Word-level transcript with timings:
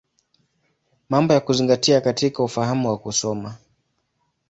Mambo 1.09 1.33
ya 1.33 1.39
Kuzingatia 1.39 2.01
katika 2.01 2.43
Ufahamu 2.43 2.89
wa 2.89 2.97
Kusoma. 2.97 3.57